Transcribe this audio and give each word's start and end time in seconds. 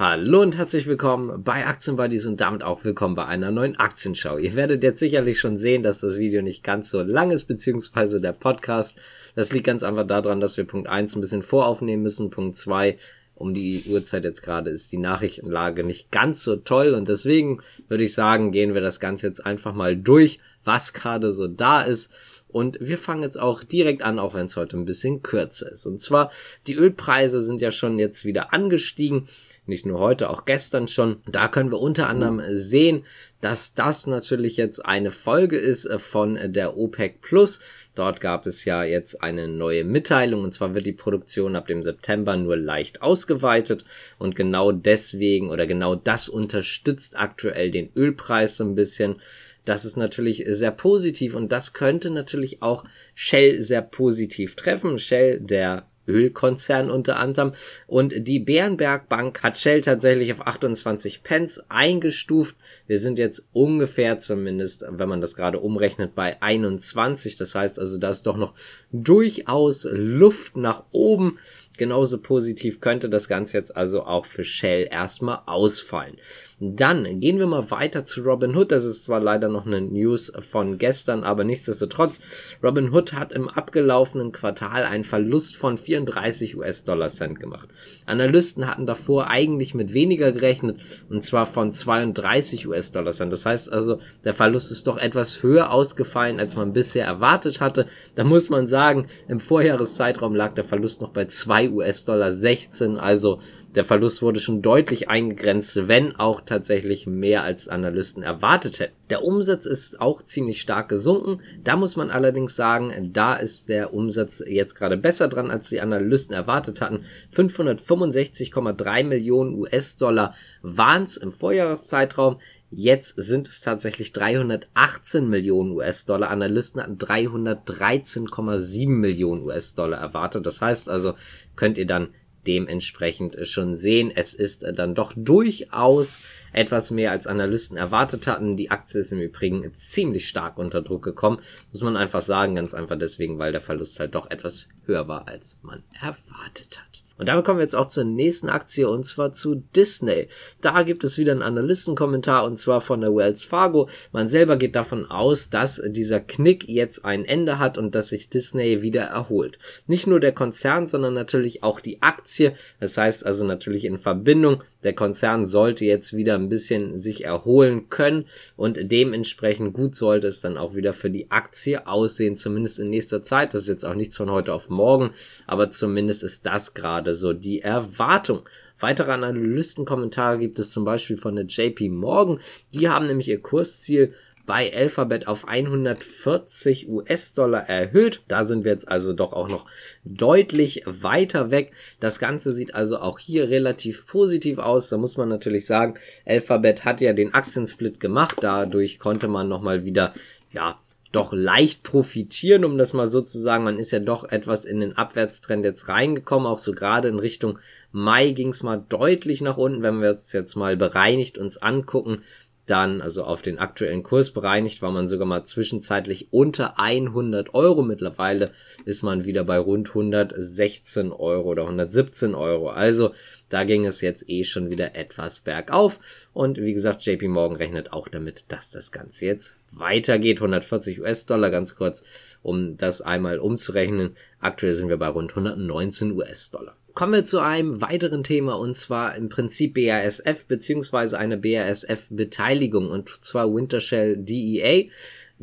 Hallo 0.00 0.40
und 0.40 0.56
herzlich 0.56 0.86
willkommen 0.86 1.44
bei 1.44 1.66
Aktienbuddies 1.66 2.24
und 2.24 2.40
damit 2.40 2.62
auch 2.62 2.84
willkommen 2.84 3.14
bei 3.14 3.26
einer 3.26 3.50
neuen 3.50 3.76
Aktienschau. 3.78 4.38
Ihr 4.38 4.54
werdet 4.54 4.82
jetzt 4.82 4.98
sicherlich 4.98 5.38
schon 5.38 5.58
sehen, 5.58 5.82
dass 5.82 6.00
das 6.00 6.16
Video 6.16 6.40
nicht 6.40 6.64
ganz 6.64 6.88
so 6.88 7.02
lang 7.02 7.30
ist, 7.32 7.44
beziehungsweise 7.44 8.18
der 8.18 8.32
Podcast. 8.32 8.98
Das 9.34 9.52
liegt 9.52 9.66
ganz 9.66 9.82
einfach 9.82 10.06
daran, 10.06 10.40
dass 10.40 10.56
wir 10.56 10.64
Punkt 10.64 10.88
1 10.88 11.14
ein 11.14 11.20
bisschen 11.20 11.42
voraufnehmen 11.42 12.02
müssen. 12.02 12.30
Punkt 12.30 12.56
2, 12.56 12.96
um 13.34 13.52
die 13.52 13.84
Uhrzeit 13.90 14.24
jetzt 14.24 14.40
gerade 14.40 14.70
ist 14.70 14.90
die 14.90 14.96
Nachrichtenlage 14.96 15.84
nicht 15.84 16.10
ganz 16.10 16.44
so 16.44 16.56
toll 16.56 16.94
und 16.94 17.10
deswegen 17.10 17.60
würde 17.88 18.04
ich 18.04 18.14
sagen, 18.14 18.52
gehen 18.52 18.72
wir 18.72 18.80
das 18.80 19.00
Ganze 19.00 19.26
jetzt 19.26 19.44
einfach 19.44 19.74
mal 19.74 19.98
durch, 19.98 20.40
was 20.64 20.92
gerade 20.92 21.32
so 21.32 21.48
da 21.48 21.82
ist. 21.82 22.12
Und 22.48 22.78
wir 22.80 22.98
fangen 22.98 23.22
jetzt 23.22 23.38
auch 23.38 23.62
direkt 23.62 24.02
an, 24.02 24.18
auch 24.18 24.34
wenn 24.34 24.46
es 24.46 24.56
heute 24.56 24.76
ein 24.76 24.84
bisschen 24.84 25.22
kürzer 25.22 25.70
ist. 25.70 25.86
Und 25.86 26.00
zwar, 26.00 26.32
die 26.66 26.74
Ölpreise 26.74 27.40
sind 27.40 27.60
ja 27.60 27.70
schon 27.70 27.98
jetzt 27.98 28.24
wieder 28.24 28.52
angestiegen 28.52 29.28
nicht 29.70 29.86
nur 29.86 29.98
heute, 29.98 30.28
auch 30.28 30.44
gestern 30.44 30.86
schon. 30.86 31.22
Da 31.26 31.48
können 31.48 31.70
wir 31.70 31.80
unter 31.80 32.08
anderem 32.08 32.42
sehen, 32.50 33.04
dass 33.40 33.72
das 33.72 34.06
natürlich 34.06 34.58
jetzt 34.58 34.84
eine 34.84 35.10
Folge 35.10 35.56
ist 35.56 35.86
äh, 35.86 35.98
von 35.98 36.38
der 36.52 36.76
OPEC 36.76 37.22
Plus. 37.22 37.60
Dort 37.94 38.20
gab 38.20 38.44
es 38.44 38.66
ja 38.66 38.84
jetzt 38.84 39.22
eine 39.22 39.48
neue 39.48 39.84
Mitteilung 39.84 40.44
und 40.44 40.52
zwar 40.52 40.74
wird 40.74 40.86
die 40.86 40.92
Produktion 40.92 41.56
ab 41.56 41.66
dem 41.66 41.82
September 41.82 42.36
nur 42.36 42.56
leicht 42.56 43.00
ausgeweitet 43.00 43.84
und 44.18 44.36
genau 44.36 44.72
deswegen 44.72 45.48
oder 45.48 45.66
genau 45.66 45.94
das 45.94 46.28
unterstützt 46.28 47.18
aktuell 47.18 47.70
den 47.70 47.90
Ölpreis 47.96 48.58
so 48.58 48.64
ein 48.64 48.74
bisschen. 48.74 49.16
Das 49.64 49.84
ist 49.84 49.96
natürlich 49.96 50.44
sehr 50.54 50.70
positiv 50.70 51.34
und 51.34 51.52
das 51.52 51.72
könnte 51.72 52.10
natürlich 52.10 52.62
auch 52.62 52.84
Shell 53.14 53.62
sehr 53.62 53.82
positiv 53.82 54.56
treffen. 54.56 54.98
Shell, 54.98 55.40
der 55.40 55.86
Ölkonzern 56.10 56.90
unter 56.90 57.18
anderem. 57.18 57.52
Und 57.86 58.26
die 58.26 58.40
Bärenberg 58.40 59.08
Bank 59.08 59.42
hat 59.42 59.56
Shell 59.56 59.80
tatsächlich 59.80 60.32
auf 60.32 60.46
28 60.46 61.22
Pence 61.22 61.64
eingestuft. 61.68 62.56
Wir 62.86 62.98
sind 62.98 63.18
jetzt 63.18 63.48
ungefähr 63.52 64.18
zumindest, 64.18 64.84
wenn 64.88 65.08
man 65.08 65.20
das 65.20 65.36
gerade 65.36 65.60
umrechnet, 65.60 66.14
bei 66.14 66.40
21. 66.42 67.36
Das 67.36 67.54
heißt 67.54 67.78
also, 67.78 67.98
da 67.98 68.10
ist 68.10 68.26
doch 68.26 68.36
noch 68.36 68.54
durchaus 68.92 69.86
Luft 69.90 70.56
nach 70.56 70.84
oben. 70.90 71.38
Genauso 71.76 72.18
positiv 72.18 72.80
könnte 72.80 73.08
das 73.08 73.28
Ganze 73.28 73.56
jetzt 73.56 73.76
also 73.76 74.02
auch 74.02 74.26
für 74.26 74.44
Shell 74.44 74.88
erstmal 74.90 75.40
ausfallen. 75.46 76.16
Dann 76.58 77.20
gehen 77.20 77.38
wir 77.38 77.46
mal 77.46 77.70
weiter 77.70 78.04
zu 78.04 78.22
Robinhood. 78.22 78.70
Das 78.70 78.84
ist 78.84 79.04
zwar 79.04 79.20
leider 79.20 79.48
noch 79.48 79.64
eine 79.64 79.80
News 79.80 80.30
von 80.40 80.76
gestern, 80.76 81.24
aber 81.24 81.44
nichtsdestotrotz. 81.44 82.20
Robinhood 82.62 83.14
hat 83.14 83.32
im 83.32 83.48
abgelaufenen 83.48 84.32
Quartal 84.32 84.84
einen 84.84 85.04
Verlust 85.04 85.56
von 85.56 85.78
34 85.78 86.58
US-Dollar 86.58 87.08
Cent 87.08 87.40
gemacht. 87.40 87.68
Analysten 88.04 88.66
hatten 88.66 88.84
davor 88.84 89.28
eigentlich 89.28 89.72
mit 89.74 89.94
weniger 89.94 90.32
gerechnet 90.32 90.80
und 91.08 91.22
zwar 91.22 91.46
von 91.46 91.72
32 91.72 92.66
US-Dollar 92.68 93.12
Cent. 93.12 93.32
Das 93.32 93.46
heißt 93.46 93.72
also, 93.72 94.00
der 94.24 94.34
Verlust 94.34 94.70
ist 94.70 94.86
doch 94.86 94.98
etwas 94.98 95.42
höher 95.42 95.72
ausgefallen, 95.72 96.40
als 96.40 96.56
man 96.56 96.72
bisher 96.72 97.06
erwartet 97.06 97.60
hatte. 97.60 97.86
Da 98.16 98.24
muss 98.24 98.50
man 98.50 98.66
sagen, 98.66 99.06
im 99.28 99.40
Vorjahreszeitraum 99.40 100.34
lag 100.34 100.54
der 100.54 100.64
Verlust 100.64 101.00
noch 101.00 101.10
bei 101.10 101.24
2 101.24 101.59
US-Dollar 101.62 102.32
16, 102.32 102.98
also 102.98 103.40
der 103.74 103.84
Verlust 103.84 104.20
wurde 104.20 104.40
schon 104.40 104.62
deutlich 104.62 105.08
eingegrenzt, 105.08 105.86
wenn 105.86 106.16
auch 106.16 106.40
tatsächlich 106.40 107.06
mehr 107.06 107.44
als 107.44 107.68
Analysten 107.68 108.22
erwartet 108.22 108.80
hätten. 108.80 108.94
Der 109.10 109.24
Umsatz 109.24 109.64
ist 109.64 110.00
auch 110.00 110.22
ziemlich 110.22 110.60
stark 110.60 110.88
gesunken. 110.88 111.40
Da 111.62 111.76
muss 111.76 111.94
man 111.94 112.10
allerdings 112.10 112.56
sagen, 112.56 113.10
da 113.12 113.34
ist 113.34 113.68
der 113.68 113.94
Umsatz 113.94 114.42
jetzt 114.44 114.74
gerade 114.74 114.96
besser 114.96 115.28
dran, 115.28 115.50
als 115.50 115.68
die 115.68 115.80
Analysten 115.80 116.34
erwartet 116.34 116.80
hatten. 116.80 117.04
565,3 117.32 119.04
Millionen 119.04 119.54
US-Dollar 119.54 120.34
waren 120.62 121.04
es 121.04 121.16
im 121.16 121.32
Vorjahreszeitraum. 121.32 122.40
Jetzt 122.70 123.20
sind 123.20 123.48
es 123.48 123.60
tatsächlich 123.60 124.12
318 124.12 125.28
Millionen 125.28 125.72
US-Dollar. 125.72 126.30
Analysten 126.30 126.80
hatten 126.80 126.98
313,7 126.98 128.88
Millionen 128.88 129.42
US-Dollar 129.42 129.98
erwartet. 129.98 130.46
Das 130.46 130.60
heißt 130.62 130.88
also, 130.88 131.14
könnt 131.56 131.78
ihr 131.78 131.86
dann 131.86 132.10
dementsprechend 132.46 133.36
schon 133.46 133.74
sehen. 133.74 134.12
Es 134.14 134.34
ist 134.34 134.64
dann 134.74 134.94
doch 134.94 135.12
durchaus 135.16 136.20
etwas 136.52 136.90
mehr 136.90 137.10
als 137.10 137.26
Analysten 137.26 137.76
erwartet 137.76 138.26
hatten. 138.26 138.56
Die 138.56 138.70
Aktie 138.70 139.00
ist 139.00 139.12
im 139.12 139.20
Übrigen 139.20 139.72
ziemlich 139.74 140.28
stark 140.28 140.58
unter 140.58 140.82
Druck 140.82 141.02
gekommen. 141.02 141.40
Muss 141.72 141.82
man 141.82 141.96
einfach 141.96 142.22
sagen, 142.22 142.54
ganz 142.54 142.74
einfach 142.74 142.98
deswegen, 142.98 143.38
weil 143.38 143.52
der 143.52 143.60
Verlust 143.60 144.00
halt 144.00 144.14
doch 144.14 144.30
etwas 144.30 144.68
höher 144.86 145.08
war, 145.08 145.28
als 145.28 145.58
man 145.62 145.82
erwartet 146.00 146.80
hat. 146.80 147.02
Und 147.20 147.28
damit 147.28 147.44
kommen 147.44 147.58
wir 147.58 147.64
jetzt 147.64 147.76
auch 147.76 147.86
zur 147.86 148.04
nächsten 148.04 148.48
Aktie 148.48 148.88
und 148.88 149.04
zwar 149.04 149.32
zu 149.32 149.56
Disney. 149.76 150.28
Da 150.62 150.82
gibt 150.84 151.04
es 151.04 151.18
wieder 151.18 151.32
einen 151.32 151.42
Analystenkommentar 151.42 152.44
und 152.44 152.56
zwar 152.56 152.80
von 152.80 153.02
der 153.02 153.14
Wells 153.14 153.44
Fargo. 153.44 153.90
Man 154.10 154.26
selber 154.26 154.56
geht 154.56 154.74
davon 154.74 155.04
aus, 155.04 155.50
dass 155.50 155.82
dieser 155.86 156.20
Knick 156.20 156.66
jetzt 156.66 157.04
ein 157.04 157.26
Ende 157.26 157.58
hat 157.58 157.76
und 157.76 157.94
dass 157.94 158.08
sich 158.08 158.30
Disney 158.30 158.80
wieder 158.80 159.02
erholt. 159.02 159.58
Nicht 159.86 160.06
nur 160.06 160.18
der 160.18 160.32
Konzern, 160.32 160.86
sondern 160.86 161.12
natürlich 161.12 161.62
auch 161.62 161.80
die 161.80 162.00
Aktie. 162.00 162.54
Das 162.80 162.96
heißt 162.96 163.26
also 163.26 163.44
natürlich 163.44 163.84
in 163.84 163.98
Verbindung. 163.98 164.62
Der 164.82 164.94
Konzern 164.94 165.44
sollte 165.44 165.84
jetzt 165.84 166.16
wieder 166.16 166.36
ein 166.36 166.48
bisschen 166.48 166.98
sich 166.98 167.26
erholen 167.26 167.90
können 167.90 168.24
und 168.56 168.78
dementsprechend 168.90 169.74
gut 169.74 169.94
sollte 169.94 170.26
es 170.26 170.40
dann 170.40 170.56
auch 170.56 170.74
wieder 170.74 170.94
für 170.94 171.10
die 171.10 171.30
Aktie 171.30 171.86
aussehen, 171.86 172.34
zumindest 172.34 172.80
in 172.80 172.88
nächster 172.88 173.22
Zeit. 173.22 173.52
Das 173.52 173.62
ist 173.62 173.68
jetzt 173.68 173.84
auch 173.84 173.94
nichts 173.94 174.16
von 174.16 174.30
heute 174.30 174.54
auf 174.54 174.70
morgen, 174.70 175.10
aber 175.46 175.70
zumindest 175.70 176.22
ist 176.22 176.46
das 176.46 176.72
gerade 176.72 177.09
gerade 177.10 177.14
so 177.14 177.32
die 177.32 177.62
Erwartung. 177.62 178.40
Weitere 178.78 179.12
Analystenkommentare 179.12 180.38
gibt 180.38 180.58
es 180.58 180.70
zum 180.70 180.84
Beispiel 180.84 181.16
von 181.16 181.36
der 181.36 181.44
JP 181.46 181.90
Morgan. 181.90 182.40
Die 182.74 182.88
haben 182.88 183.06
nämlich 183.06 183.28
ihr 183.28 183.40
Kursziel 183.40 184.14
bei 184.46 184.74
Alphabet 184.74 185.28
auf 185.28 185.46
140 185.46 186.88
US-Dollar 186.88 187.68
erhöht. 187.68 188.22
Da 188.26 188.44
sind 188.44 188.64
wir 188.64 188.72
jetzt 188.72 188.88
also 188.88 189.12
doch 189.12 189.32
auch 189.32 189.48
noch 189.48 189.66
deutlich 190.04 190.82
weiter 190.86 191.50
weg. 191.50 191.72
Das 192.00 192.18
Ganze 192.18 192.52
sieht 192.52 192.74
also 192.74 192.98
auch 192.98 193.18
hier 193.18 193.48
relativ 193.50 194.06
positiv 194.06 194.58
aus. 194.58 194.88
Da 194.88 194.96
muss 194.96 195.16
man 195.16 195.28
natürlich 195.28 195.66
sagen, 195.66 195.94
Alphabet 196.24 196.84
hat 196.84 197.00
ja 197.00 197.12
den 197.12 197.34
Aktiensplit 197.34 198.00
gemacht. 198.00 198.38
Dadurch 198.40 198.98
konnte 198.98 199.28
man 199.28 199.48
nochmal 199.48 199.84
wieder, 199.84 200.14
ja, 200.52 200.80
doch 201.12 201.32
leicht 201.32 201.82
profitieren, 201.82 202.64
um 202.64 202.78
das 202.78 202.92
mal 202.92 203.06
so 203.06 203.20
zu 203.20 203.38
sagen. 203.38 203.64
Man 203.64 203.78
ist 203.78 203.90
ja 203.90 203.98
doch 203.98 204.24
etwas 204.24 204.64
in 204.64 204.80
den 204.80 204.96
Abwärtstrend 204.96 205.64
jetzt 205.64 205.88
reingekommen, 205.88 206.46
auch 206.46 206.58
so 206.58 206.72
gerade 206.72 207.08
in 207.08 207.18
Richtung 207.18 207.58
Mai 207.92 208.30
ging 208.30 208.48
es 208.48 208.62
mal 208.62 208.84
deutlich 208.88 209.40
nach 209.40 209.56
unten, 209.56 209.82
wenn 209.82 210.00
wir 210.00 210.10
uns 210.10 210.32
jetzt 210.32 210.54
mal 210.54 210.76
bereinigt 210.76 211.38
uns 211.38 211.58
angucken, 211.58 212.22
dann, 212.70 213.00
also 213.00 213.24
auf 213.24 213.42
den 213.42 213.58
aktuellen 213.58 214.02
Kurs 214.02 214.30
bereinigt, 214.30 214.80
war 214.80 214.92
man 214.92 215.08
sogar 215.08 215.26
mal 215.26 215.44
zwischenzeitlich 215.44 216.32
unter 216.32 216.78
100 216.78 217.54
Euro. 217.54 217.82
Mittlerweile 217.82 218.52
ist 218.84 219.02
man 219.02 219.24
wieder 219.24 219.44
bei 219.44 219.58
rund 219.58 219.88
116 219.88 221.12
Euro 221.12 221.50
oder 221.50 221.64
117 221.64 222.34
Euro. 222.34 222.70
Also 222.70 223.12
da 223.48 223.64
ging 223.64 223.84
es 223.84 224.00
jetzt 224.00 224.28
eh 224.28 224.44
schon 224.44 224.70
wieder 224.70 224.94
etwas 224.94 225.40
bergauf. 225.40 225.98
Und 226.32 226.58
wie 226.58 226.72
gesagt, 226.72 227.04
JP 227.04 227.28
Morgan 227.28 227.56
rechnet 227.56 227.92
auch 227.92 228.08
damit, 228.08 228.44
dass 228.48 228.70
das 228.70 228.92
Ganze 228.92 229.26
jetzt 229.26 229.56
weitergeht. 229.72 230.38
140 230.38 231.00
US-Dollar 231.00 231.50
ganz 231.50 231.74
kurz, 231.74 232.04
um 232.42 232.76
das 232.76 233.02
einmal 233.02 233.38
umzurechnen. 233.40 234.16
Aktuell 234.38 234.74
sind 234.74 234.88
wir 234.88 234.96
bei 234.96 235.08
rund 235.08 235.30
119 235.30 236.12
US-Dollar. 236.12 236.76
Kommen 237.00 237.14
wir 237.14 237.24
zu 237.24 237.40
einem 237.40 237.80
weiteren 237.80 238.22
Thema 238.22 238.58
und 238.58 238.74
zwar 238.74 239.16
im 239.16 239.30
Prinzip 239.30 239.72
BASF 239.72 240.44
beziehungsweise 240.46 241.18
eine 241.18 241.38
BASF-Beteiligung 241.38 242.90
und 242.90 243.08
zwar 243.08 243.50
Wintershell 243.54 244.18
DEA. 244.18 244.90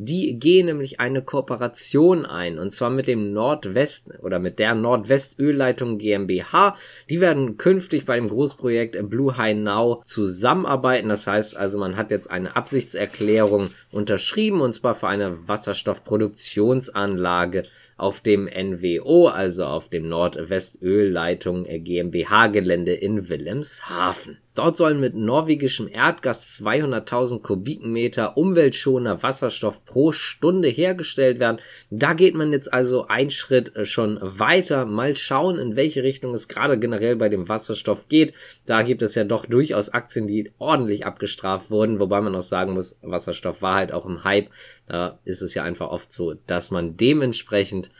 Die 0.00 0.38
gehen 0.38 0.66
nämlich 0.66 1.00
eine 1.00 1.22
Kooperation 1.22 2.24
ein 2.24 2.60
und 2.60 2.70
zwar 2.70 2.88
mit 2.88 3.08
dem 3.08 3.32
Nordwest 3.32 4.12
oder 4.22 4.38
mit 4.38 4.60
der 4.60 4.76
Nordwestölleitung 4.76 5.98
GmbH. 5.98 6.76
Die 7.10 7.20
werden 7.20 7.56
künftig 7.56 8.06
bei 8.06 8.14
dem 8.14 8.28
Großprojekt 8.28 9.10
Blue 9.10 9.36
High 9.36 9.56
Now 9.56 10.00
zusammenarbeiten. 10.04 11.08
Das 11.08 11.26
heißt 11.26 11.56
also, 11.56 11.80
man 11.80 11.96
hat 11.96 12.12
jetzt 12.12 12.30
eine 12.30 12.54
Absichtserklärung 12.54 13.70
unterschrieben 13.90 14.60
und 14.60 14.72
zwar 14.72 14.94
für 14.94 15.08
eine 15.08 15.48
Wasserstoffproduktionsanlage 15.48 17.64
auf 17.96 18.20
dem 18.20 18.44
NWO, 18.44 19.26
also 19.26 19.64
auf 19.64 19.88
dem 19.88 20.08
Nordwestölleitung 20.08 21.64
GmbH 21.64 22.46
Gelände 22.46 22.94
in 22.94 23.28
Wilhelmshaven. 23.28 24.38
Dort 24.58 24.76
sollen 24.76 24.98
mit 24.98 25.14
norwegischem 25.14 25.86
Erdgas 25.86 26.60
200.000 26.60 27.42
Kubikmeter 27.42 28.36
umweltschonender 28.36 29.22
Wasserstoff 29.22 29.84
pro 29.84 30.10
Stunde 30.10 30.66
hergestellt 30.66 31.38
werden. 31.38 31.60
Da 31.90 32.12
geht 32.12 32.34
man 32.34 32.52
jetzt 32.52 32.72
also 32.72 33.06
einen 33.06 33.30
Schritt 33.30 33.76
äh, 33.76 33.84
schon 33.84 34.18
weiter. 34.20 34.84
Mal 34.84 35.14
schauen, 35.14 35.60
in 35.60 35.76
welche 35.76 36.02
Richtung 36.02 36.34
es 36.34 36.48
gerade 36.48 36.76
generell 36.76 37.14
bei 37.14 37.28
dem 37.28 37.48
Wasserstoff 37.48 38.08
geht. 38.08 38.34
Da 38.66 38.82
gibt 38.82 39.00
es 39.02 39.14
ja 39.14 39.22
doch 39.22 39.46
durchaus 39.46 39.90
Aktien, 39.90 40.26
die 40.26 40.50
ordentlich 40.58 41.06
abgestraft 41.06 41.70
wurden, 41.70 42.00
wobei 42.00 42.20
man 42.20 42.34
auch 42.34 42.42
sagen 42.42 42.72
muss, 42.72 42.98
Wasserstoff 43.02 43.62
war 43.62 43.76
halt 43.76 43.92
auch 43.92 44.06
im 44.06 44.24
Hype. 44.24 44.48
Da 44.88 45.20
ist 45.24 45.40
es 45.40 45.54
ja 45.54 45.62
einfach 45.62 45.90
oft 45.90 46.12
so, 46.12 46.34
dass 46.48 46.72
man 46.72 46.96
dementsprechend 46.96 47.90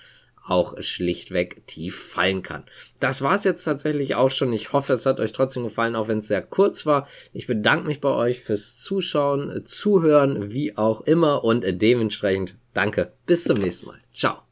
auch 0.49 0.81
schlichtweg 0.81 1.67
tief 1.67 2.01
fallen 2.01 2.43
kann. 2.43 2.65
Das 3.01 3.23
war's 3.23 3.45
jetzt 3.45 3.65
tatsächlich 3.65 4.15
auch 4.15 4.31
schon. 4.31 4.53
Ich 4.53 4.73
hoffe, 4.73 4.95
es 4.95 5.07
hat 5.07 5.21
euch 5.21 5.33
trotzdem 5.33 5.65
gefallen, 5.65 5.97
auch 5.97 6.09
wenn 6.09 6.19
es 6.19 6.29
sehr 6.29 6.43
kurz 6.43 6.87
war. 6.87 7.07
Ich 7.33 7.47
bedanke 7.47 7.87
mich 7.87 8.01
bei 8.01 8.11
euch 8.11 8.41
fürs 8.41 8.79
Zuschauen, 8.79 9.65
Zuhören, 9.65 10.51
wie 10.51 10.77
auch 10.77 11.03
immer 11.03 11.45
und 11.45 11.65
dementsprechend 11.83 12.57
danke. 12.75 13.13
Bis 13.27 13.45
zum 13.45 13.59
nächsten 13.59 13.87
Mal. 13.87 13.99
Ciao. 14.15 14.48